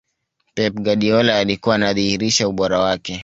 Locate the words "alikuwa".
1.37-1.75